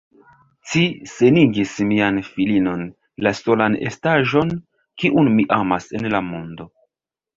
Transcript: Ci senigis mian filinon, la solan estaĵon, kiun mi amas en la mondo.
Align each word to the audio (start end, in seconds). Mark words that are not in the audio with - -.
Ci 0.69 0.81
senigis 1.09 1.73
mian 1.89 2.17
filinon, 2.29 2.81
la 3.27 3.35
solan 3.41 3.77
estaĵon, 3.91 4.55
kiun 5.03 5.31
mi 5.37 5.47
amas 5.59 5.87
en 6.01 6.11
la 6.15 6.23
mondo. 6.33 6.67